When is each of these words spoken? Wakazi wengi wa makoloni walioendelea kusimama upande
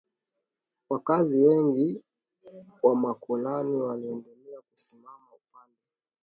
Wakazi 0.89 1.41
wengi 1.41 2.03
wa 2.83 2.95
makoloni 2.95 3.81
walioendelea 3.81 4.61
kusimama 4.71 5.27
upande 5.35 5.77